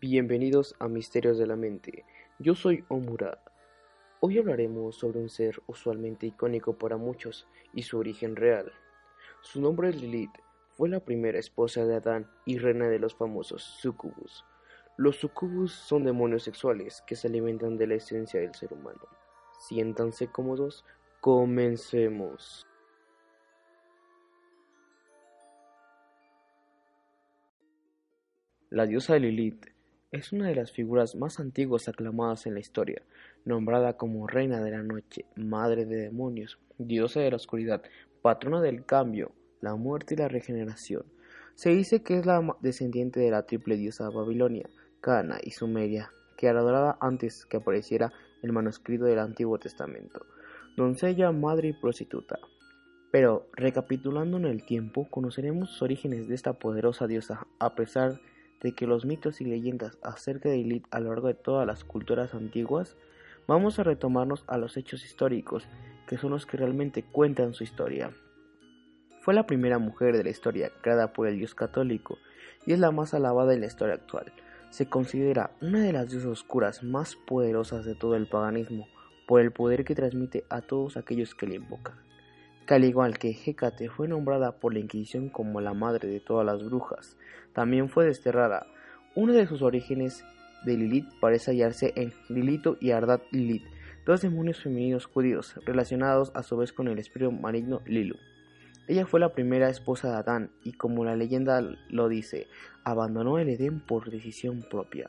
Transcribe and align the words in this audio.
Bienvenidos 0.00 0.76
a 0.78 0.86
Misterios 0.86 1.38
de 1.38 1.46
la 1.48 1.56
Mente. 1.56 2.04
Yo 2.38 2.54
soy 2.54 2.84
Omura. 2.86 3.42
Hoy 4.20 4.38
hablaremos 4.38 4.94
sobre 4.94 5.18
un 5.18 5.28
ser 5.28 5.60
usualmente 5.66 6.24
icónico 6.24 6.78
para 6.78 6.96
muchos 6.96 7.48
y 7.74 7.82
su 7.82 7.98
origen 7.98 8.36
real. 8.36 8.70
Su 9.40 9.60
nombre 9.60 9.88
es 9.88 10.00
Lilith. 10.00 10.30
Fue 10.76 10.88
la 10.88 11.00
primera 11.00 11.40
esposa 11.40 11.84
de 11.84 11.96
Adán 11.96 12.30
y 12.44 12.58
reina 12.58 12.86
de 12.86 13.00
los 13.00 13.16
famosos 13.16 13.64
sucubus. 13.64 14.44
Los 14.96 15.16
sucubus 15.16 15.72
son 15.72 16.04
demonios 16.04 16.44
sexuales 16.44 17.02
que 17.04 17.16
se 17.16 17.26
alimentan 17.26 17.76
de 17.76 17.88
la 17.88 17.94
esencia 17.96 18.38
del 18.38 18.54
ser 18.54 18.72
humano. 18.72 19.02
Siéntanse 19.58 20.28
cómodos, 20.28 20.84
comencemos. 21.20 22.68
La 28.70 28.86
diosa 28.86 29.18
Lilith 29.18 29.66
es 30.10 30.32
una 30.32 30.48
de 30.48 30.54
las 30.54 30.72
figuras 30.72 31.14
más 31.16 31.38
antiguas 31.38 31.88
aclamadas 31.88 32.46
en 32.46 32.54
la 32.54 32.60
historia, 32.60 33.02
nombrada 33.44 33.96
como 33.96 34.26
reina 34.26 34.62
de 34.62 34.70
la 34.70 34.82
noche, 34.82 35.26
madre 35.36 35.84
de 35.84 35.96
demonios, 35.96 36.58
diosa 36.78 37.20
de 37.20 37.30
la 37.30 37.36
oscuridad, 37.36 37.82
patrona 38.22 38.62
del 38.62 38.86
cambio, 38.86 39.32
la 39.60 39.74
muerte 39.74 40.14
y 40.14 40.16
la 40.16 40.28
regeneración. 40.28 41.04
Se 41.54 41.70
dice 41.70 42.02
que 42.02 42.18
es 42.18 42.24
la 42.24 42.56
descendiente 42.60 43.20
de 43.20 43.30
la 43.30 43.44
triple 43.44 43.76
diosa 43.76 44.08
Babilonia, 44.08 44.70
Cana 45.00 45.38
y 45.42 45.50
Sumeria, 45.50 46.10
que 46.36 46.46
era 46.46 46.60
adorada 46.60 46.96
antes 47.00 47.44
que 47.44 47.58
apareciera 47.58 48.12
el 48.42 48.52
manuscrito 48.52 49.04
del 49.04 49.18
Antiguo 49.18 49.58
Testamento, 49.58 50.24
doncella, 50.76 51.32
madre 51.32 51.68
y 51.68 51.72
prostituta. 51.74 52.38
Pero, 53.10 53.48
recapitulando 53.52 54.36
en 54.36 54.44
el 54.44 54.64
tiempo, 54.64 55.08
conoceremos 55.10 55.70
los 55.70 55.82
orígenes 55.82 56.28
de 56.28 56.34
esta 56.34 56.54
poderosa 56.54 57.06
diosa, 57.06 57.46
a 57.58 57.74
pesar 57.74 58.12
de 58.12 58.20
de 58.60 58.72
que 58.72 58.86
los 58.86 59.04
mitos 59.04 59.40
y 59.40 59.44
leyendas 59.44 59.98
acerca 60.02 60.48
de 60.48 60.56
Lilith 60.56 60.86
a 60.90 61.00
lo 61.00 61.10
largo 61.10 61.28
de 61.28 61.34
todas 61.34 61.66
las 61.66 61.84
culturas 61.84 62.34
antiguas, 62.34 62.96
vamos 63.46 63.78
a 63.78 63.84
retomarnos 63.84 64.44
a 64.46 64.58
los 64.58 64.76
hechos 64.76 65.04
históricos, 65.04 65.68
que 66.06 66.18
son 66.18 66.30
los 66.30 66.46
que 66.46 66.56
realmente 66.56 67.02
cuentan 67.02 67.54
su 67.54 67.64
historia. 67.64 68.10
Fue 69.20 69.34
la 69.34 69.46
primera 69.46 69.78
mujer 69.78 70.16
de 70.16 70.24
la 70.24 70.30
historia 70.30 70.70
creada 70.80 71.12
por 71.12 71.28
el 71.28 71.38
dios 71.38 71.54
católico 71.54 72.18
y 72.66 72.72
es 72.72 72.78
la 72.78 72.90
más 72.90 73.14
alabada 73.14 73.54
en 73.54 73.60
la 73.60 73.66
historia 73.66 73.94
actual. 73.94 74.32
Se 74.70 74.88
considera 74.88 75.50
una 75.60 75.80
de 75.80 75.92
las 75.92 76.10
diosas 76.10 76.30
oscuras 76.30 76.82
más 76.82 77.16
poderosas 77.16 77.84
de 77.84 77.94
todo 77.94 78.16
el 78.16 78.26
paganismo 78.26 78.88
por 79.26 79.40
el 79.40 79.52
poder 79.52 79.84
que 79.84 79.94
transmite 79.94 80.44
a 80.48 80.62
todos 80.62 80.96
aquellos 80.96 81.34
que 81.34 81.46
le 81.46 81.56
invocan 81.56 82.07
que 82.68 82.74
al 82.74 82.84
igual 82.84 83.18
que 83.18 83.30
Hécate 83.30 83.88
fue 83.88 84.08
nombrada 84.08 84.60
por 84.60 84.74
la 84.74 84.80
Inquisición 84.80 85.30
como 85.30 85.62
la 85.62 85.72
madre 85.72 86.06
de 86.06 86.20
todas 86.20 86.44
las 86.44 86.62
brujas, 86.62 87.16
también 87.54 87.88
fue 87.88 88.04
desterrada. 88.04 88.66
Uno 89.14 89.32
de 89.32 89.46
sus 89.46 89.62
orígenes 89.62 90.22
de 90.66 90.76
Lilith 90.76 91.08
parece 91.18 91.52
hallarse 91.52 91.94
en 91.96 92.12
Lilito 92.28 92.76
y 92.78 92.90
Ardat 92.90 93.22
Lilith, 93.30 93.64
dos 94.04 94.20
demonios 94.20 94.60
femeninos 94.60 95.06
judíos 95.06 95.54
relacionados 95.64 96.30
a 96.34 96.42
su 96.42 96.58
vez 96.58 96.74
con 96.74 96.88
el 96.88 96.98
espíritu 96.98 97.32
maligno 97.32 97.80
Lilu. 97.86 98.16
Ella 98.86 99.06
fue 99.06 99.18
la 99.18 99.32
primera 99.32 99.70
esposa 99.70 100.10
de 100.10 100.16
Adán 100.18 100.50
y 100.62 100.72
como 100.72 101.06
la 101.06 101.16
leyenda 101.16 101.62
lo 101.88 102.08
dice, 102.10 102.48
abandonó 102.84 103.38
el 103.38 103.48
Edén 103.48 103.80
por 103.80 104.10
decisión 104.10 104.62
propia. 104.70 105.08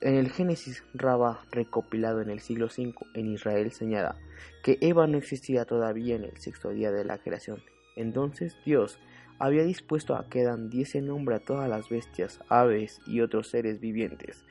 En 0.00 0.14
el 0.14 0.30
Génesis 0.30 0.84
Rabba 0.94 1.40
recopilado 1.50 2.20
en 2.20 2.30
el 2.30 2.38
siglo 2.38 2.66
V 2.66 2.94
en 3.14 3.26
Israel 3.26 3.72
señala 3.72 4.14
que 4.62 4.78
Eva 4.80 5.08
no 5.08 5.18
existía 5.18 5.64
todavía 5.64 6.14
en 6.14 6.22
el 6.22 6.36
sexto 6.36 6.70
día 6.70 6.92
de 6.92 7.04
la 7.04 7.18
creación. 7.18 7.64
Entonces 7.96 8.56
Dios 8.64 9.00
había 9.40 9.64
dispuesto 9.64 10.14
a 10.14 10.28
que 10.28 10.42
Adán 10.42 10.70
diese 10.70 11.02
nombre 11.02 11.34
a 11.34 11.40
todas 11.40 11.68
las 11.68 11.88
bestias, 11.88 12.38
aves 12.48 13.00
y 13.08 13.22
otros 13.22 13.48
seres 13.48 13.80
vivientes. 13.80 14.44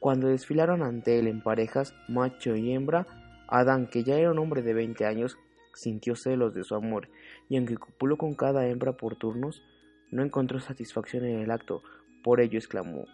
Cuando 0.00 0.28
desfilaron 0.28 0.82
ante 0.82 1.18
él 1.18 1.26
en 1.26 1.42
parejas, 1.42 1.94
macho 2.08 2.56
y 2.56 2.72
hembra, 2.72 3.06
Adán, 3.46 3.88
que 3.88 4.04
ya 4.04 4.16
era 4.16 4.30
un 4.30 4.38
hombre 4.38 4.62
de 4.62 4.72
veinte 4.72 5.04
años, 5.04 5.36
sintió 5.74 6.16
celos 6.16 6.54
de 6.54 6.64
su 6.64 6.74
amor, 6.74 7.10
y 7.50 7.58
aunque 7.58 7.76
copuló 7.76 8.16
con 8.16 8.34
cada 8.34 8.66
hembra 8.66 8.96
por 8.96 9.16
turnos, 9.16 9.62
no 10.10 10.22
encontró 10.22 10.60
satisfacción 10.60 11.26
en 11.26 11.40
el 11.40 11.50
acto, 11.50 11.82
por 12.22 12.40
ello 12.40 12.58
exclamó 12.58 13.04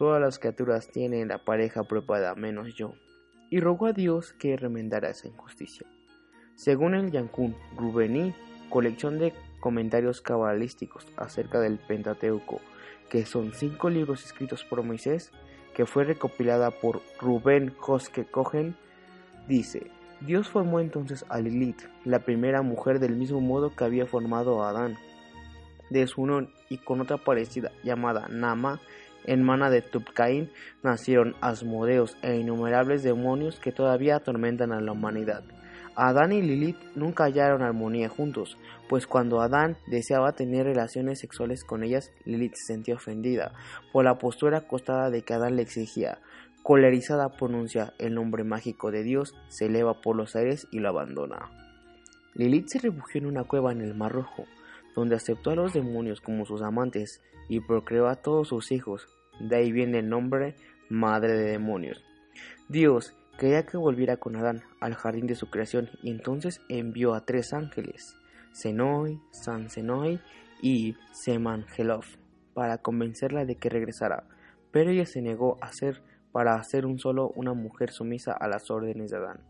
Todas 0.00 0.18
las 0.18 0.38
criaturas 0.38 0.88
tienen 0.88 1.28
la 1.28 1.44
pareja 1.44 1.84
preparada 1.84 2.34
menos 2.34 2.74
yo, 2.74 2.94
y 3.50 3.60
rogó 3.60 3.84
a 3.84 3.92
Dios 3.92 4.32
que 4.32 4.56
remendara 4.56 5.10
esa 5.10 5.28
injusticia. 5.28 5.86
Según 6.54 6.94
el 6.94 7.10
Yankun 7.10 7.54
Rubení, 7.76 8.34
colección 8.70 9.18
de 9.18 9.34
comentarios 9.60 10.22
cabalísticos 10.22 11.06
acerca 11.18 11.60
del 11.60 11.78
Pentateuco, 11.78 12.62
que 13.10 13.26
son 13.26 13.52
cinco 13.52 13.90
libros 13.90 14.24
escritos 14.24 14.64
por 14.64 14.82
Moisés, 14.82 15.32
que 15.74 15.84
fue 15.84 16.04
recopilada 16.04 16.70
por 16.70 17.02
Rubén 17.20 17.74
Joske 17.76 18.24
Cohen, 18.24 18.76
dice, 19.48 19.90
Dios 20.22 20.48
formó 20.48 20.80
entonces 20.80 21.26
a 21.28 21.40
Lilith, 21.40 21.82
la 22.06 22.20
primera 22.20 22.62
mujer 22.62 23.00
del 23.00 23.16
mismo 23.16 23.42
modo 23.42 23.76
que 23.76 23.84
había 23.84 24.06
formado 24.06 24.62
a 24.62 24.70
Adán, 24.70 24.96
de 25.90 26.06
su 26.06 26.22
unión 26.22 26.54
y 26.70 26.78
con 26.78 27.02
otra 27.02 27.18
parecida 27.18 27.70
llamada 27.84 28.28
Nama, 28.28 28.80
en 29.24 29.46
de 29.46 29.82
Tupcain 29.82 30.50
nacieron 30.82 31.34
Asmodeos 31.40 32.16
e 32.22 32.36
innumerables 32.36 33.02
demonios 33.02 33.60
que 33.60 33.72
todavía 33.72 34.16
atormentan 34.16 34.72
a 34.72 34.80
la 34.80 34.92
humanidad. 34.92 35.42
Adán 35.96 36.32
y 36.32 36.40
Lilith 36.40 36.78
nunca 36.94 37.24
hallaron 37.24 37.62
armonía 37.62 38.08
juntos, 38.08 38.56
pues 38.88 39.06
cuando 39.06 39.40
Adán 39.40 39.76
deseaba 39.86 40.32
tener 40.32 40.64
relaciones 40.64 41.20
sexuales 41.20 41.64
con 41.64 41.82
ellas, 41.82 42.10
Lilith 42.24 42.54
se 42.54 42.72
sentía 42.72 42.94
ofendida 42.94 43.52
por 43.92 44.04
la 44.04 44.18
postura 44.18 44.58
acostada 44.58 45.10
de 45.10 45.22
que 45.22 45.34
Adán 45.34 45.56
le 45.56 45.62
exigía. 45.62 46.18
Colerizada 46.62 47.36
pronuncia 47.36 47.92
el 47.98 48.14
nombre 48.14 48.44
mágico 48.44 48.90
de 48.90 49.02
Dios, 49.02 49.34
se 49.48 49.66
eleva 49.66 50.00
por 50.00 50.16
los 50.16 50.36
aires 50.36 50.68
y 50.70 50.78
lo 50.78 50.88
abandona. 50.88 51.50
Lilith 52.34 52.68
se 52.68 52.78
refugió 52.78 53.20
en 53.20 53.26
una 53.26 53.44
cueva 53.44 53.72
en 53.72 53.80
el 53.80 53.94
Mar 53.94 54.12
Rojo, 54.12 54.46
donde 54.94 55.16
aceptó 55.16 55.50
a 55.50 55.54
los 55.54 55.72
demonios 55.72 56.20
como 56.20 56.44
sus 56.44 56.62
amantes 56.62 57.22
y 57.48 57.60
procreó 57.60 58.08
a 58.08 58.16
todos 58.16 58.48
sus 58.48 58.72
hijos. 58.72 59.06
De 59.38 59.56
ahí 59.56 59.72
viene 59.72 59.98
el 59.98 60.08
nombre 60.08 60.54
Madre 60.88 61.32
de 61.32 61.52
Demonios. 61.52 62.04
Dios 62.68 63.16
quería 63.38 63.64
que 63.64 63.76
volviera 63.76 64.18
con 64.18 64.36
Adán 64.36 64.62
al 64.80 64.94
jardín 64.94 65.26
de 65.26 65.34
su 65.34 65.50
creación 65.50 65.90
y 66.02 66.10
entonces 66.10 66.60
envió 66.68 67.14
a 67.14 67.24
tres 67.24 67.52
ángeles, 67.52 68.16
Senoi, 68.52 69.20
San 69.30 69.70
Senoi 69.70 70.20
y 70.62 70.96
Semangelov, 71.12 72.04
para 72.54 72.78
convencerla 72.78 73.44
de 73.44 73.56
que 73.56 73.70
regresara, 73.70 74.24
pero 74.70 74.90
ella 74.90 75.06
se 75.06 75.22
negó 75.22 75.58
a 75.60 75.72
ser 75.72 76.02
para 76.32 76.54
hacer 76.54 76.86
un 76.86 76.98
solo 76.98 77.32
una 77.34 77.54
mujer 77.54 77.90
sumisa 77.90 78.32
a 78.32 78.46
las 78.46 78.70
órdenes 78.70 79.10
de 79.10 79.16
Adán 79.16 79.40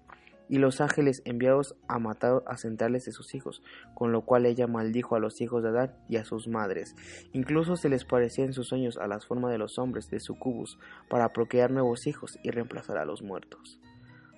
y 0.50 0.58
los 0.58 0.80
ángeles 0.80 1.22
enviados 1.24 1.76
a 1.88 1.98
matar 1.98 2.42
a 2.46 2.56
centrales 2.56 3.04
de 3.04 3.12
sus 3.12 3.34
hijos, 3.34 3.62
con 3.94 4.12
lo 4.12 4.22
cual 4.22 4.44
ella 4.44 4.66
maldijo 4.66 5.14
a 5.14 5.20
los 5.20 5.40
hijos 5.40 5.62
de 5.62 5.70
Adán 5.70 5.94
y 6.08 6.16
a 6.16 6.24
sus 6.24 6.48
madres. 6.48 6.94
Incluso 7.32 7.76
se 7.76 7.88
les 7.88 8.04
parecía 8.04 8.44
en 8.44 8.52
sus 8.52 8.66
sueños 8.68 8.98
a 8.98 9.06
las 9.06 9.26
formas 9.26 9.52
de 9.52 9.58
los 9.58 9.78
hombres 9.78 10.10
de 10.10 10.18
sucubus 10.18 10.78
para 11.08 11.32
procrear 11.32 11.70
nuevos 11.70 12.06
hijos 12.08 12.38
y 12.42 12.50
reemplazar 12.50 12.98
a 12.98 13.04
los 13.04 13.22
muertos. 13.22 13.80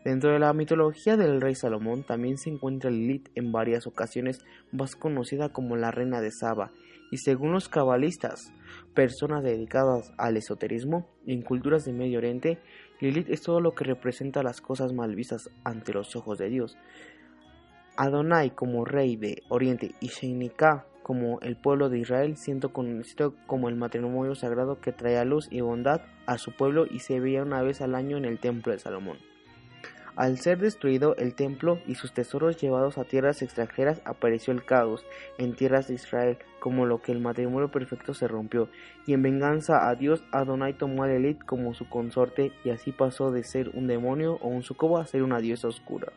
Dentro 0.05 0.33
de 0.33 0.39
la 0.39 0.53
mitología 0.53 1.17
del 1.17 1.41
rey 1.41 1.55
Salomón 1.55 2.05
también 2.05 2.37
se 2.37 2.50
encuentra 2.50 2.91
Lilith 2.91 3.31
en 3.34 3.53
varias 3.53 3.87
ocasiones 3.87 4.44
más 4.71 4.97
conocida 4.97 5.49
como 5.50 5.77
la 5.77 5.93
reina 5.93 6.21
de 6.21 6.31
Saba 6.33 6.73
y 7.12 7.19
según 7.19 7.53
los 7.53 7.69
cabalistas, 7.69 8.53
personas 8.94 9.44
dedicadas 9.44 10.12
al 10.17 10.39
esoterismo 10.39 11.09
en 11.27 11.43
culturas 11.43 11.84
de 11.84 11.93
Medio 11.93 12.19
Oriente, 12.19 12.59
Lilith 13.02 13.30
es 13.30 13.42
todo 13.42 13.60
lo 13.60 13.74
que 13.74 13.82
representa 13.82 14.44
las 14.44 14.60
cosas 14.60 14.92
mal 14.92 15.16
vistas 15.16 15.50
ante 15.64 15.92
los 15.92 16.14
ojos 16.14 16.38
de 16.38 16.48
Dios. 16.48 16.78
Adonai 17.96 18.54
como 18.54 18.84
rey 18.84 19.16
de 19.16 19.42
Oriente 19.48 19.96
y 19.98 20.06
Sheinika 20.06 20.86
como 21.02 21.40
el 21.40 21.56
pueblo 21.56 21.88
de 21.88 21.98
Israel, 21.98 22.36
siendo 22.36 22.72
conocido 22.72 23.34
como 23.48 23.68
el 23.68 23.74
matrimonio 23.74 24.36
sagrado 24.36 24.80
que 24.80 24.92
traía 24.92 25.24
luz 25.24 25.48
y 25.50 25.62
bondad 25.62 26.02
a 26.26 26.38
su 26.38 26.52
pueblo 26.52 26.86
y 26.88 27.00
se 27.00 27.18
veía 27.18 27.43
una 27.43 27.60
vez 27.60 27.81
al 27.81 27.96
año 27.96 28.19
en 28.19 28.25
el 28.25 28.38
templo 28.38 28.72
de 28.72 28.78
Salomón. 28.78 29.19
Al 30.14 30.38
ser 30.38 30.59
destruido 30.59 31.17
el 31.17 31.35
templo 31.35 31.79
y 31.87 31.94
sus 31.94 32.12
tesoros 32.12 32.61
llevados 32.61 32.99
a 32.99 33.05
tierras 33.05 33.41
extranjeras, 33.41 34.03
apareció 34.05 34.53
el 34.53 34.62
caos 34.62 35.06
en 35.38 35.56
tierras 35.56 35.88
de 35.88 35.94
Israel, 35.94 36.37
como 36.61 36.85
lo 36.85 37.00
que 37.00 37.12
el 37.12 37.20
matrimonio 37.20 37.70
perfecto 37.70 38.12
se 38.12 38.29
rompió, 38.29 38.69
y 39.06 39.14
en 39.14 39.23
venganza 39.23 39.88
a 39.88 39.94
Dios 39.94 40.23
Adonai 40.31 40.75
tomó 40.75 41.05
a 41.05 41.09
Lilith 41.09 41.43
como 41.44 41.73
su 41.73 41.88
consorte, 41.88 42.53
y 42.62 42.70
así 42.70 42.93
pasó 42.93 43.31
de 43.31 43.43
ser 43.43 43.70
un 43.70 43.87
demonio 43.87 44.35
o 44.43 44.49
un 44.49 44.62
sucubo 44.62 44.99
a 44.99 45.06
ser 45.06 45.23
una 45.23 45.38
diosa 45.38 45.69
oscura. 45.69 46.12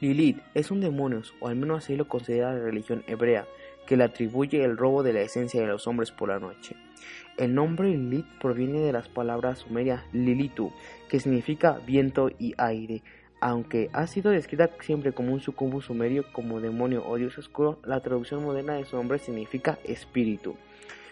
Lilith 0.00 0.40
es 0.54 0.72
un 0.72 0.80
demonio, 0.80 1.22
o 1.38 1.46
al 1.46 1.54
menos 1.54 1.84
así 1.84 1.94
lo 1.94 2.08
considera 2.08 2.52
la 2.52 2.60
religión 2.60 3.04
hebrea, 3.06 3.46
que 3.90 3.96
le 3.96 4.04
atribuye 4.04 4.62
el 4.62 4.76
robo 4.76 5.02
de 5.02 5.12
la 5.12 5.22
esencia 5.22 5.60
de 5.60 5.66
los 5.66 5.88
hombres 5.88 6.12
por 6.12 6.28
la 6.28 6.38
noche. 6.38 6.76
El 7.36 7.56
nombre 7.56 7.88
Lilith 7.88 8.38
proviene 8.40 8.78
de 8.78 8.92
las 8.92 9.08
palabras 9.08 9.58
sumerias 9.58 10.04
Lilitu, 10.12 10.70
que 11.08 11.18
significa 11.18 11.80
viento 11.84 12.30
y 12.38 12.54
aire. 12.56 13.02
Aunque 13.40 13.90
ha 13.92 14.06
sido 14.06 14.30
descrita 14.30 14.70
siempre 14.78 15.10
como 15.10 15.32
un 15.32 15.40
sucumbo 15.40 15.80
sumerio, 15.80 16.24
como 16.32 16.60
demonio 16.60 17.04
o 17.04 17.16
dios 17.16 17.36
oscuro, 17.36 17.80
la 17.82 17.98
traducción 17.98 18.44
moderna 18.44 18.74
de 18.74 18.84
su 18.84 18.94
nombre 18.94 19.18
significa 19.18 19.80
espíritu. 19.82 20.54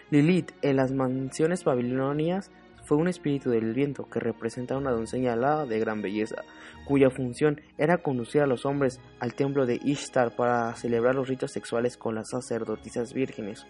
Lilith 0.09 0.53
en 0.61 0.77
las 0.77 0.93
mansiones 0.93 1.65
babilonias 1.65 2.49
fue 2.89 2.97
un 2.97 3.07
espíritu 3.07 3.51
del 3.51 3.75
viento 3.75 4.09
que 4.09 4.19
representa 4.19 4.75
una 4.75 4.89
doncella 4.89 5.33
alada 5.33 5.67
de 5.67 5.77
gran 5.77 6.01
belleza, 6.01 6.43
cuya 6.85 7.11
función 7.11 7.61
era 7.77 7.99
conducir 7.99 8.41
a 8.41 8.47
los 8.47 8.65
hombres 8.65 8.99
al 9.19 9.35
templo 9.35 9.67
de 9.67 9.79
Ishtar 9.83 10.35
para 10.35 10.75
celebrar 10.75 11.13
los 11.13 11.27
ritos 11.27 11.51
sexuales 11.51 11.97
con 11.97 12.15
las 12.15 12.31
sacerdotisas 12.31 13.13
vírgenes. 13.13 13.67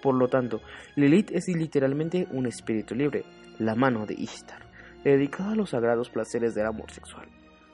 Por 0.00 0.14
lo 0.14 0.28
tanto, 0.28 0.62
Lilith 0.96 1.32
es 1.32 1.48
literalmente 1.48 2.26
un 2.30 2.46
espíritu 2.46 2.94
libre, 2.94 3.26
la 3.58 3.74
mano 3.74 4.06
de 4.06 4.14
Ishtar, 4.14 4.64
dedicado 5.04 5.50
a 5.50 5.54
los 5.54 5.68
sagrados 5.68 6.08
placeres 6.08 6.54
del 6.54 6.64
amor 6.64 6.90
sexual 6.92 7.28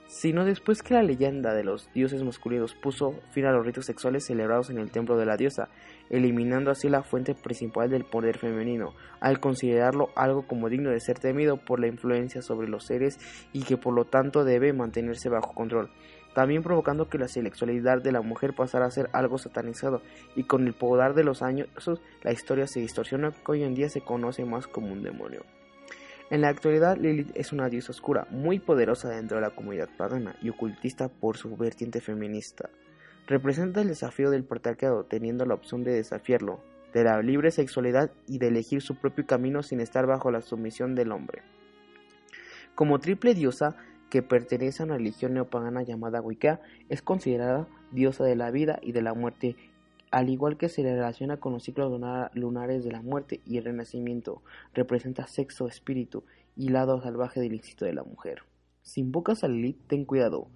sino 0.08 0.46
después 0.46 0.82
que 0.82 0.94
la 0.94 1.02
leyenda 1.02 1.54
de 1.54 1.62
los 1.62 1.92
dioses 1.92 2.22
masculinos 2.24 2.74
puso 2.74 3.20
fin 3.30 3.44
a 3.44 3.52
los 3.52 3.64
ritos 3.64 3.84
sexuales 3.84 4.24
celebrados 4.24 4.70
en 4.70 4.78
el 4.78 4.90
templo 4.90 5.18
de 5.18 5.26
la 5.26 5.36
diosa, 5.36 5.68
eliminando 6.08 6.70
así 6.70 6.88
la 6.88 7.02
fuente 7.02 7.34
principal 7.34 7.90
del 7.90 8.04
poder 8.04 8.38
femenino, 8.38 8.94
al 9.20 9.38
considerarlo 9.38 10.08
algo 10.16 10.46
como 10.46 10.70
digno 10.70 10.90
de 10.90 11.00
ser 11.00 11.18
temido 11.18 11.58
por 11.58 11.78
la 11.78 11.88
influencia 11.88 12.40
sobre 12.40 12.68
los 12.68 12.86
seres 12.86 13.18
y 13.52 13.64
que 13.64 13.76
por 13.76 13.94
lo 13.94 14.06
tanto 14.06 14.44
debe 14.44 14.72
mantenerse 14.72 15.28
bajo 15.28 15.52
control, 15.52 15.90
también 16.34 16.62
provocando 16.62 17.10
que 17.10 17.18
la 17.18 17.28
sexualidad 17.28 18.00
de 18.00 18.12
la 18.12 18.22
mujer 18.22 18.54
pasara 18.54 18.86
a 18.86 18.90
ser 18.90 19.10
algo 19.12 19.36
satanizado 19.36 20.00
y 20.34 20.44
con 20.44 20.66
el 20.66 20.72
poder 20.72 21.12
de 21.12 21.24
los 21.24 21.42
años 21.42 21.68
la 22.22 22.32
historia 22.32 22.66
se 22.66 22.80
distorsiona 22.80 23.32
que 23.32 23.52
hoy 23.52 23.62
en 23.62 23.74
día 23.74 23.90
se 23.90 24.00
conoce 24.00 24.46
más 24.46 24.66
como 24.66 24.90
un 24.90 25.02
demonio. 25.02 25.42
En 26.30 26.42
la 26.42 26.48
actualidad, 26.48 26.98
Lilith 26.98 27.30
es 27.34 27.54
una 27.54 27.70
diosa 27.70 27.90
oscura, 27.92 28.26
muy 28.30 28.58
poderosa 28.58 29.08
dentro 29.08 29.38
de 29.38 29.40
la 29.40 29.54
comunidad 29.54 29.88
pagana 29.96 30.36
y 30.42 30.50
ocultista 30.50 31.08
por 31.08 31.38
su 31.38 31.56
vertiente 31.56 32.02
feminista. 32.02 32.68
Representa 33.26 33.80
el 33.80 33.88
desafío 33.88 34.30
del 34.30 34.44
patriarcado, 34.44 35.04
teniendo 35.04 35.46
la 35.46 35.54
opción 35.54 35.84
de 35.84 35.92
desafiarlo, 35.92 36.60
de 36.92 37.04
la 37.04 37.22
libre 37.22 37.50
sexualidad 37.50 38.10
y 38.26 38.38
de 38.38 38.48
elegir 38.48 38.82
su 38.82 38.96
propio 38.96 39.26
camino 39.26 39.62
sin 39.62 39.80
estar 39.80 40.06
bajo 40.06 40.30
la 40.30 40.42
sumisión 40.42 40.94
del 40.94 41.12
hombre. 41.12 41.42
Como 42.74 42.98
triple 42.98 43.34
diosa 43.34 43.76
que 44.10 44.22
pertenece 44.22 44.82
a 44.82 44.86
una 44.86 44.98
religión 44.98 45.32
neopagana 45.32 45.82
llamada 45.82 46.20
Wicca, 46.20 46.60
es 46.90 47.00
considerada 47.00 47.66
diosa 47.90 48.24
de 48.24 48.36
la 48.36 48.50
vida 48.50 48.78
y 48.82 48.92
de 48.92 49.00
la 49.00 49.14
muerte 49.14 49.56
al 50.10 50.30
igual 50.30 50.56
que 50.56 50.68
se 50.68 50.82
le 50.82 50.94
relaciona 50.94 51.38
con 51.38 51.52
los 51.52 51.62
ciclos 51.62 52.00
lunares 52.34 52.84
de 52.84 52.92
la 52.92 53.02
muerte 53.02 53.40
y 53.44 53.58
el 53.58 53.64
renacimiento, 53.64 54.42
representa 54.74 55.26
sexo, 55.26 55.68
espíritu 55.68 56.24
y 56.56 56.68
lado 56.68 57.00
salvaje 57.00 57.40
del 57.40 57.54
instinto 57.54 57.84
de 57.84 57.94
la 57.94 58.04
mujer. 58.04 58.42
Si 58.82 59.00
invocas 59.00 59.44
a 59.44 59.48
Lilith, 59.48 59.86
ten 59.86 60.04
cuidado, 60.04 60.48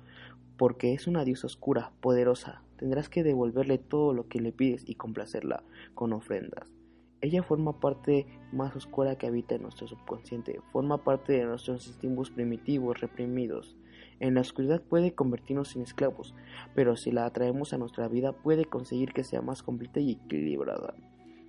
porque 0.57 0.95
es 0.95 1.07
una 1.07 1.25
diosa 1.25 1.47
oscura, 1.47 1.93
poderosa. 2.01 2.63
Tendrás 2.77 3.09
que 3.09 3.23
devolverle 3.23 3.79
todo 3.79 4.13
lo 4.13 4.29
que 4.29 4.41
le 4.41 4.53
pides 4.53 4.89
y 4.89 4.95
complacerla 4.95 5.63
con 5.95 6.13
ofrendas. 6.13 6.73
Ella 7.21 7.43
forma 7.45 7.79
parte 7.79 8.27
más 8.53 8.75
oscura 8.75 9.17
que 9.17 9.29
habita 9.29 9.55
en 9.55 9.63
nuestro 9.63 9.87
subconsciente, 9.87 10.61
forma 10.73 11.05
parte 11.05 11.35
de 11.35 11.45
nuestros 11.45 11.87
instintos 11.87 12.31
primitivos 12.31 13.01
reprimidos. 13.01 13.77
En 14.23 14.35
la 14.35 14.41
oscuridad 14.41 14.81
puede 14.81 15.17
convertirnos 15.17 15.75
en 15.75 15.83
esclavos, 15.83 16.33
pero 16.77 16.95
si 16.95 17.11
la 17.11 17.27
atraemos 17.27 17.73
a 17.73 17.79
nuestra 17.79 18.07
vida 18.07 18.33
puede 18.33 18.67
conseguir 18.67 19.13
que 19.13 19.25
sea 19.25 19.43
más 19.43 19.65
completa 19.65 19.99
y 19.99 20.13
equilibrada. 20.13 20.95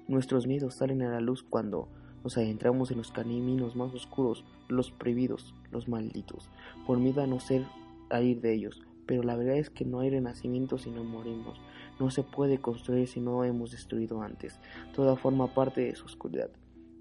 Nuestros 0.08 0.48
miedos 0.48 0.74
salen 0.74 1.04
a 1.04 1.12
la 1.12 1.22
luz 1.22 1.44
cuando 1.44 1.88
nos 2.24 2.36
adentramos 2.36 2.90
en 2.90 2.98
los 2.98 3.12
caminos 3.12 3.76
más 3.76 3.94
oscuros, 3.94 4.44
los 4.70 4.90
prohibidos, 4.90 5.54
los 5.70 5.88
malditos, 5.88 6.50
por 6.88 6.98
miedo 6.98 7.22
a 7.22 7.28
no 7.28 7.40
ser 7.40 7.64
a 8.10 8.24
ir 8.24 8.42
de 8.42 8.56
ellos. 8.56 8.82
Pero 9.06 9.22
la 9.22 9.36
verdad 9.36 9.58
es 9.58 9.70
que 9.70 9.86
no 9.86 10.00
hay 10.00 10.10
renacimiento 10.10 10.80
si 10.80 10.90
no 10.90 11.04
morimos. 11.04 11.62
No 12.00 12.10
se 12.10 12.24
puede 12.24 12.58
construir 12.58 13.08
si 13.08 13.22
no 13.22 13.44
hemos 13.44 13.70
destruido 13.70 14.24
antes. 14.24 14.60
Toda 14.96 15.16
forma 15.16 15.54
parte 15.54 15.82
de 15.82 15.96
su 15.96 16.06
oscuridad. 16.06 16.50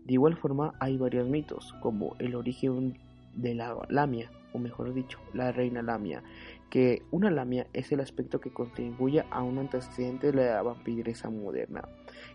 De 0.05 0.13
igual 0.13 0.37
forma 0.37 0.75
hay 0.81 0.99
varios 0.99 1.27
mitos, 1.27 1.73
como 1.81 2.15
el 2.19 2.35
origen 2.35 2.99
de 3.35 3.55
la 3.55 3.87
lamia, 3.89 4.31
o 4.53 4.59
mejor 4.59 4.93
dicho, 4.95 5.19
la 5.33 5.53
reina 5.53 5.83
lamia, 5.83 6.23
que 6.71 7.03
una 7.11 7.31
lamia 7.31 7.67
es 7.73 7.93
el 7.93 8.01
aspecto 8.01 8.41
que 8.41 8.53
contribuye 8.53 9.25
a 9.31 9.43
un 9.43 9.59
antecedente 9.59 10.33
de 10.33 10.45
la 10.45 10.63
vampiresa 10.63 11.31
moderna, 11.31 11.89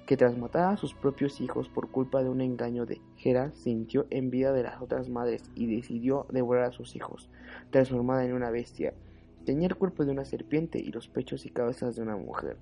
que 0.05 0.17
tras 0.17 0.37
matar 0.37 0.73
a 0.73 0.77
sus 0.77 0.93
propios 0.93 1.41
hijos 1.41 1.69
por 1.69 1.89
culpa 1.89 2.21
de 2.23 2.29
un 2.29 2.41
engaño 2.41 2.85
de 2.85 3.01
Hera, 3.23 3.51
sintió 3.53 4.05
envidia 4.09 4.51
de 4.51 4.63
las 4.63 4.81
otras 4.81 5.09
madres 5.09 5.49
y 5.55 5.73
decidió 5.75 6.27
devorar 6.29 6.65
a 6.65 6.71
sus 6.71 6.95
hijos, 6.95 7.29
transformada 7.71 8.25
en 8.25 8.33
una 8.33 8.51
bestia. 8.51 8.93
Tenía 9.45 9.67
el 9.67 9.75
cuerpo 9.75 10.05
de 10.05 10.11
una 10.11 10.25
serpiente 10.25 10.79
y 10.79 10.91
los 10.91 11.07
pechos 11.07 11.45
y 11.45 11.49
cabezas 11.49 11.95
de 11.95 12.03
una 12.03 12.17
mujer. 12.17 12.57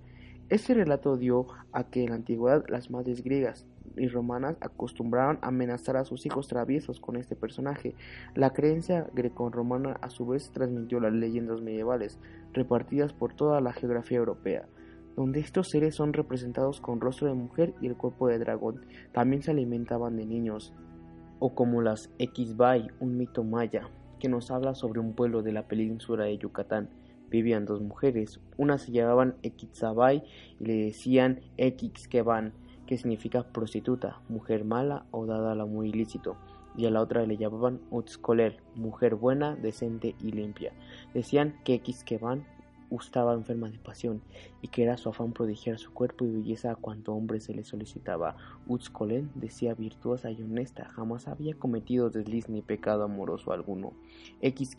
Este 0.47 0.75
relato 0.75 1.17
dio 1.17 1.47
a 1.71 1.85
que 1.89 2.03
en 2.03 2.09
la 2.09 2.15
antigüedad 2.15 2.65
las 2.69 2.91
madres 2.91 3.23
griegas 3.23 3.65
y 3.97 4.07
romanas 4.07 4.57
acostumbraban 4.61 5.39
a 5.41 5.47
amenazar 5.47 5.97
a 5.97 6.05
sus 6.05 6.25
hijos 6.25 6.47
traviesos 6.47 6.99
con 6.99 7.15
este 7.15 7.35
personaje. 7.35 7.95
La 8.33 8.51
creencia 8.51 9.07
greco-romana 9.13 9.97
a 10.01 10.09
su 10.09 10.25
vez 10.25 10.51
transmitió 10.51 10.99
las 10.99 11.13
leyendas 11.13 11.61
medievales, 11.61 12.19
repartidas 12.53 13.13
por 13.13 13.33
toda 13.33 13.61
la 13.61 13.73
geografía 13.73 14.17
europea, 14.17 14.67
donde 15.15 15.39
estos 15.39 15.69
seres 15.69 15.95
son 15.95 16.13
representados 16.13 16.81
con 16.81 17.01
rostro 17.01 17.27
de 17.27 17.33
mujer 17.33 17.73
y 17.81 17.87
el 17.87 17.97
cuerpo 17.97 18.27
de 18.27 18.39
dragón. 18.39 18.85
También 19.13 19.43
se 19.43 19.51
alimentaban 19.51 20.17
de 20.17 20.25
niños, 20.25 20.73
o 21.39 21.53
como 21.53 21.81
las 21.81 22.09
Xbay, 22.19 22.89
un 22.99 23.17
mito 23.17 23.43
maya, 23.43 23.89
que 24.19 24.29
nos 24.29 24.51
habla 24.51 24.75
sobre 24.75 24.99
un 24.99 25.13
pueblo 25.13 25.41
de 25.41 25.51
la 25.51 25.67
península 25.67 26.25
de 26.25 26.37
Yucatán 26.37 26.89
vivían 27.29 27.65
dos 27.65 27.81
mujeres. 27.81 28.39
Una 28.57 28.77
se 28.77 28.91
llamaban 28.91 29.35
Equitzabay 29.43 30.23
y 30.59 30.65
le 30.65 30.75
decían 30.85 31.41
Equixqueban, 31.57 32.53
que 32.85 32.97
significa 32.97 33.43
prostituta, 33.43 34.21
mujer 34.29 34.65
mala 34.65 35.05
o 35.11 35.25
dada 35.25 35.51
al 35.51 35.61
amor 35.61 35.85
ilícito. 35.85 36.37
Y 36.77 36.85
a 36.85 36.91
la 36.91 37.01
otra 37.01 37.25
le 37.25 37.37
llamaban 37.37 37.79
Utzkoler, 37.89 38.57
mujer 38.75 39.15
buena, 39.15 39.55
decente 39.55 40.15
y 40.19 40.31
limpia. 40.31 40.73
Decían 41.13 41.55
que 41.63 41.75
Equixqueban 41.75 42.45
estaba 42.91 43.33
enferma 43.33 43.69
de 43.69 43.77
pasión 43.77 44.21
y 44.61 44.69
que 44.69 44.83
era 44.83 44.97
su 44.97 45.09
afán 45.09 45.33
prodigiar 45.33 45.77
su 45.79 45.93
cuerpo 45.93 46.25
y 46.25 46.31
belleza 46.31 46.71
a 46.71 46.75
cuanto 46.75 47.13
hombre 47.13 47.39
se 47.39 47.53
le 47.53 47.63
solicitaba. 47.63 48.37
Utzkolen 48.67 49.31
decía 49.35 49.73
virtuosa 49.73 50.31
y 50.31 50.41
honesta, 50.41 50.85
jamás 50.89 51.27
había 51.27 51.55
cometido 51.55 52.09
desliz 52.09 52.49
ni 52.49 52.61
pecado 52.61 53.03
amoroso 53.03 53.51
alguno. 53.51 53.93
X 54.41 54.75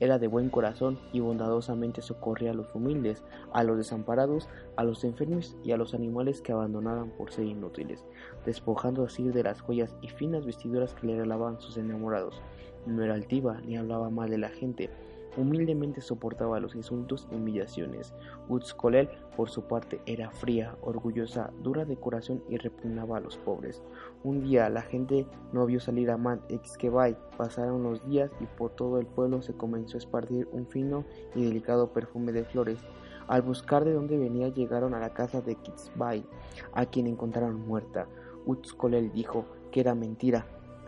era 0.00 0.18
de 0.18 0.26
buen 0.26 0.48
corazón 0.48 0.98
y 1.12 1.20
bondadosamente 1.20 2.02
socorría 2.02 2.52
a 2.52 2.54
los 2.54 2.74
humildes, 2.74 3.22
a 3.52 3.64
los 3.64 3.76
desamparados, 3.76 4.48
a 4.76 4.84
los 4.84 5.04
enfermos 5.04 5.56
y 5.64 5.72
a 5.72 5.76
los 5.76 5.94
animales 5.94 6.40
que 6.40 6.52
abandonaban 6.52 7.10
por 7.10 7.32
ser 7.32 7.46
inútiles, 7.46 8.04
despojando 8.46 9.04
así 9.04 9.24
de 9.24 9.42
las 9.42 9.60
joyas 9.60 9.96
y 10.02 10.08
finas 10.08 10.46
vestiduras 10.46 10.94
que 10.94 11.06
le 11.06 11.14
regalaban 11.14 11.60
sus 11.60 11.76
enamorados. 11.76 12.40
No 12.86 13.02
era 13.02 13.14
altiva 13.14 13.60
ni 13.66 13.76
hablaba 13.76 14.08
mal 14.10 14.30
de 14.30 14.38
la 14.38 14.48
gente, 14.48 14.90
Humildemente 15.36 16.00
soportaba 16.00 16.58
los 16.58 16.74
insultos 16.74 17.28
y 17.30 17.36
humillaciones. 17.36 18.12
Utzkolel, 18.48 19.08
por 19.36 19.48
su 19.48 19.62
parte, 19.62 20.00
era 20.04 20.30
fría, 20.30 20.76
orgullosa, 20.82 21.52
dura 21.62 21.84
de 21.84 21.96
corazón 21.96 22.42
y 22.48 22.56
repugnaba 22.56 23.18
a 23.18 23.20
los 23.20 23.36
pobres. 23.36 23.82
Un 24.24 24.42
día 24.42 24.68
la 24.68 24.82
gente 24.82 25.26
no 25.52 25.66
vio 25.66 25.78
salir 25.78 26.10
a 26.10 26.16
Man 26.16 26.42
Exkebay. 26.48 27.16
Pasaron 27.36 27.84
los 27.84 28.04
días 28.08 28.30
y 28.40 28.46
por 28.46 28.72
todo 28.72 28.98
el 28.98 29.06
pueblo 29.06 29.40
se 29.40 29.54
comenzó 29.54 29.96
a 29.96 29.98
esparcir 29.98 30.48
un 30.50 30.66
fino 30.66 31.04
y 31.36 31.44
delicado 31.44 31.92
perfume 31.92 32.32
de 32.32 32.44
flores. 32.44 32.80
Al 33.28 33.42
buscar 33.42 33.84
de 33.84 33.92
dónde 33.92 34.18
venía 34.18 34.48
llegaron 34.48 34.94
a 34.94 34.98
la 34.98 35.14
casa 35.14 35.40
de 35.40 35.54
Kitsbay, 35.54 36.24
a 36.72 36.86
quien 36.86 37.06
encontraron 37.06 37.64
muerta. 37.64 38.08
Utzkolel 38.46 39.12
dijo 39.12 39.44
que 39.70 39.78
era 39.78 39.94
mentira, 39.94 40.46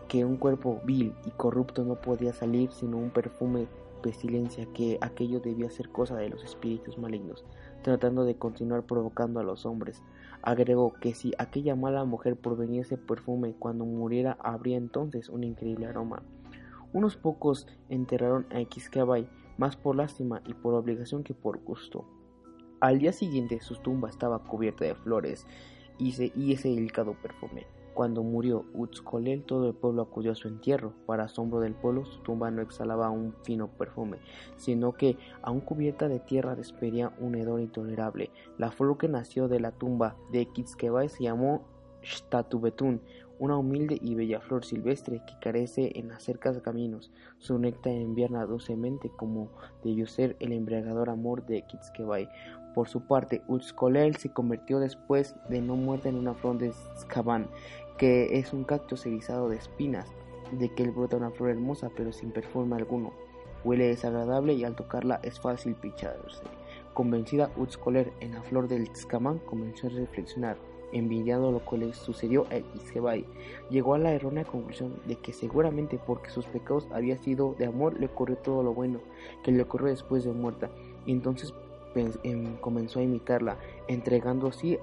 que 0.09 0.25
un 0.25 0.35
cuerpo 0.35 0.81
vil 0.83 1.15
y 1.25 1.31
corrupto 1.31 1.85
no 1.85 1.95
podía 1.95 2.33
salir 2.33 2.71
sino 2.71 2.97
un 2.97 3.09
perfume 3.09 3.67
pestilencia 4.03 4.67
que 4.73 4.99
aquello 5.01 5.39
debía 5.39 5.71
ser 5.71 5.89
cosa 5.89 6.15
de 6.15 6.29
los 6.29 6.43
espíritus 6.43 6.99
malignos, 6.99 7.43
tratando 7.81 8.25
de 8.25 8.35
continuar 8.35 8.83
provocando 8.83 9.39
a 9.39 9.43
los 9.43 9.65
hombres. 9.65 10.03
Agregó 10.43 10.93
que 10.93 11.15
si 11.15 11.33
aquella 11.39 11.75
mala 11.75 12.05
mujer 12.05 12.35
proveniese 12.35 12.97
perfume 12.97 13.55
cuando 13.57 13.85
muriera 13.85 14.37
habría 14.39 14.77
entonces 14.77 15.29
un 15.29 15.43
increíble 15.43 15.87
aroma. 15.87 16.21
Unos 16.93 17.15
pocos 17.15 17.65
enterraron 17.89 18.45
a 18.51 18.59
Xkabay 18.61 19.27
más 19.57 19.75
por 19.75 19.95
lástima 19.95 20.43
y 20.45 20.53
por 20.53 20.75
obligación 20.75 21.23
que 21.23 21.33
por 21.33 21.57
gusto. 21.63 22.05
Al 22.79 22.99
día 22.99 23.13
siguiente 23.13 23.61
su 23.61 23.77
tumba 23.77 24.09
estaba 24.09 24.43
cubierta 24.43 24.85
de 24.85 24.93
flores 24.93 25.47
y, 25.97 26.53
ese 26.53 26.69
delicado 26.69 27.15
perfume. 27.21 27.65
Cuando 27.93 28.23
murió 28.23 28.65
Utzkolel, 28.73 29.43
todo 29.43 29.67
el 29.67 29.75
pueblo 29.75 30.01
acudió 30.01 30.31
a 30.31 30.35
su 30.35 30.47
entierro. 30.47 30.93
Para 31.05 31.25
asombro 31.25 31.59
del 31.59 31.75
pueblo, 31.75 32.05
su 32.05 32.19
tumba 32.21 32.49
no 32.49 32.61
exhalaba 32.61 33.09
un 33.09 33.35
fino 33.43 33.67
perfume, 33.67 34.17
sino 34.57 34.93
que, 34.93 35.17
aún 35.41 35.59
cubierta 35.61 36.07
de 36.07 36.19
tierra, 36.19 36.55
despedía 36.55 37.13
un 37.19 37.35
hedor 37.35 37.61
intolerable. 37.61 38.31
La 38.57 38.71
flor 38.71 38.97
que 38.97 39.07
nació 39.07 39.47
de 39.47 39.59
la 39.59 39.71
tumba 39.71 40.15
de 40.31 40.45
Kitzkebay 40.47 41.09
se 41.09 41.23
llamó 41.23 41.61
Shtatubetun, 42.01 43.01
una 43.39 43.57
humilde 43.57 43.97
y 44.01 44.15
bella 44.15 44.39
flor 44.39 44.63
silvestre 44.63 45.21
que 45.25 45.37
carece 45.39 45.91
en 45.95 46.07
las 46.07 46.23
cercas 46.23 46.59
caminos. 46.61 47.11
Su 47.37 47.57
néctar 47.59 47.93
invierna 47.93 48.45
dulcemente 48.45 49.09
como 49.09 49.49
debió 49.83 50.07
ser 50.07 50.35
el 50.39 50.51
embriagador 50.53 51.09
amor 51.09 51.45
de 51.45 51.61
Kitzkebay. 51.63 52.29
Por 52.73 52.87
su 52.87 53.01
parte, 53.01 53.43
Utzkolel 53.47 54.15
se 54.15 54.31
convirtió 54.31 54.79
después 54.79 55.35
de 55.49 55.61
no 55.61 55.75
muerta 55.75 56.09
en 56.09 56.15
una 56.15 56.33
flor 56.33 56.57
de 56.57 56.71
Skaban, 56.97 57.47
que 57.97 58.37
es 58.37 58.53
un 58.53 58.63
cactus 58.63 59.05
erizado 59.05 59.49
de 59.49 59.57
espinas, 59.57 60.07
de 60.51 60.69
que 60.69 60.83
él 60.83 60.91
brota 60.91 61.17
una 61.17 61.31
flor 61.31 61.49
hermosa 61.49 61.89
pero 61.95 62.11
sin 62.11 62.31
perfume 62.31 62.75
alguno. 62.75 63.11
Huele 63.63 63.87
desagradable 63.87 64.53
y 64.53 64.63
al 64.63 64.75
tocarla 64.75 65.19
es 65.23 65.39
fácil 65.39 65.75
picharse. 65.75 66.43
Convencida, 66.93 67.49
Utzkoller 67.57 68.11
en 68.19 68.33
la 68.33 68.43
flor 68.43 68.67
del 68.67 68.89
Tzkamán 68.89 69.39
comenzó 69.39 69.87
a 69.87 69.91
reflexionar 69.91 70.57
envidiando 70.93 71.51
lo 71.51 71.65
que 71.65 71.77
le 71.77 71.93
sucedió 71.93 72.45
a 72.51 72.57
Iskebai, 72.77 73.25
llegó 73.69 73.95
a 73.95 73.97
la 73.97 74.13
errónea 74.13 74.45
conclusión 74.45 74.93
de 75.05 75.15
que 75.15 75.33
seguramente 75.33 75.99
porque 76.05 76.29
sus 76.29 76.45
pecados 76.45 76.87
habían 76.91 77.21
sido 77.21 77.55
de 77.57 77.65
amor 77.65 77.99
le 77.99 78.05
ocurrió 78.05 78.37
todo 78.37 78.63
lo 78.63 78.73
bueno 78.73 78.99
que 79.43 79.51
le 79.51 79.63
ocurrió 79.63 79.87
después 79.87 80.23
de 80.23 80.31
muerta, 80.31 80.69
y 81.05 81.11
entonces 81.11 81.53
em, 82.23 82.55
comenzó 82.57 82.99
a 82.99 83.03
imitarla, 83.03 83.57
entregando 83.87 84.47
así 84.47 84.77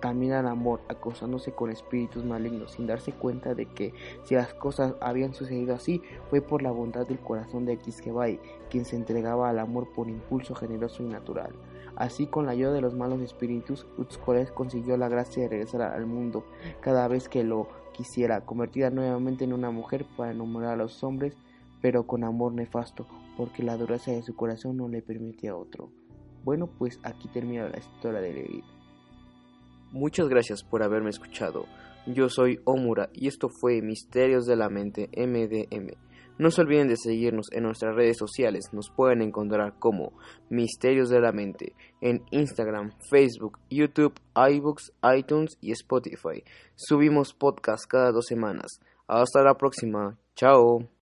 también 0.00 0.32
al 0.32 0.46
amor, 0.46 0.80
acosándose 0.88 1.52
con 1.52 1.70
espíritus 1.70 2.24
malignos, 2.24 2.72
sin 2.72 2.86
darse 2.86 3.12
cuenta 3.12 3.54
de 3.54 3.66
que 3.66 3.92
si 4.24 4.34
las 4.34 4.54
cosas 4.54 4.94
habían 5.00 5.34
sucedido 5.34 5.74
así, 5.74 6.02
fue 6.30 6.40
por 6.40 6.62
la 6.62 6.70
bondad 6.70 7.06
del 7.06 7.18
corazón 7.18 7.64
de 7.64 7.78
Quisquebai, 7.78 8.40
quien 8.70 8.84
se 8.84 8.96
entregaba 8.96 9.48
al 9.48 9.58
amor 9.58 9.88
por 9.94 10.08
impulso 10.08 10.54
generoso 10.54 11.02
y 11.02 11.06
natural. 11.06 11.52
Así, 11.96 12.26
con 12.28 12.46
la 12.46 12.52
ayuda 12.52 12.72
de 12.72 12.80
los 12.80 12.94
malos 12.94 13.20
espíritus, 13.20 13.86
Utzkoles 13.96 14.52
consiguió 14.52 14.96
la 14.96 15.08
gracia 15.08 15.42
de 15.42 15.48
regresar 15.48 15.82
al 15.82 16.06
mundo 16.06 16.44
cada 16.80 17.08
vez 17.08 17.28
que 17.28 17.42
lo 17.42 17.68
quisiera, 17.92 18.42
convertida 18.42 18.90
nuevamente 18.90 19.42
en 19.42 19.52
una 19.52 19.72
mujer 19.72 20.06
para 20.16 20.30
enamorar 20.30 20.74
a 20.74 20.76
los 20.76 21.02
hombres, 21.02 21.36
pero 21.82 22.06
con 22.06 22.22
amor 22.22 22.52
nefasto, 22.52 23.06
porque 23.36 23.64
la 23.64 23.76
dureza 23.76 24.12
de 24.12 24.22
su 24.22 24.36
corazón 24.36 24.76
no 24.76 24.88
le 24.88 25.02
permitía 25.02 25.56
otro. 25.56 25.90
Bueno, 26.44 26.68
pues 26.68 27.00
aquí 27.02 27.26
termina 27.28 27.68
la 27.68 27.78
historia 27.78 28.20
de 28.20 28.32
Levi. 28.32 28.77
Muchas 29.92 30.28
gracias 30.28 30.62
por 30.62 30.82
haberme 30.82 31.10
escuchado. 31.10 31.66
Yo 32.06 32.28
soy 32.28 32.60
Omura 32.64 33.10
y 33.12 33.28
esto 33.28 33.48
fue 33.48 33.82
Misterios 33.82 34.46
de 34.46 34.56
la 34.56 34.68
Mente 34.68 35.08
MDM. 35.16 35.92
No 36.38 36.52
se 36.52 36.60
olviden 36.60 36.86
de 36.86 36.96
seguirnos 36.96 37.46
en 37.52 37.64
nuestras 37.64 37.96
redes 37.96 38.16
sociales. 38.16 38.66
Nos 38.72 38.90
pueden 38.90 39.22
encontrar 39.22 39.78
como 39.78 40.12
Misterios 40.50 41.08
de 41.10 41.20
la 41.20 41.32
Mente 41.32 41.74
en 42.00 42.22
Instagram, 42.30 42.92
Facebook, 43.10 43.58
YouTube, 43.68 44.14
iBooks, 44.36 44.92
iTunes 45.16 45.58
y 45.60 45.72
Spotify. 45.72 46.44
Subimos 46.76 47.34
podcast 47.34 47.86
cada 47.88 48.12
dos 48.12 48.26
semanas. 48.26 48.80
Hasta 49.08 49.42
la 49.42 49.54
próxima. 49.54 50.16
Chao. 50.36 50.97